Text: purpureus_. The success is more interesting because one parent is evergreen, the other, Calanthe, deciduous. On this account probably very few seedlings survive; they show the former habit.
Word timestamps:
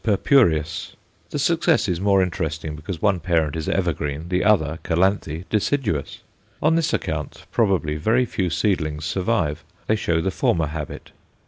purpureus_. 0.03 0.95
The 1.29 1.37
success 1.37 1.87
is 1.87 2.01
more 2.01 2.23
interesting 2.23 2.75
because 2.75 3.03
one 3.03 3.19
parent 3.19 3.55
is 3.55 3.69
evergreen, 3.69 4.29
the 4.29 4.43
other, 4.43 4.79
Calanthe, 4.83 5.43
deciduous. 5.51 6.21
On 6.59 6.73
this 6.75 6.91
account 6.91 7.45
probably 7.51 7.97
very 7.97 8.25
few 8.25 8.49
seedlings 8.49 9.05
survive; 9.05 9.63
they 9.85 9.95
show 9.95 10.19
the 10.19 10.31
former 10.31 10.65
habit. 10.65 11.11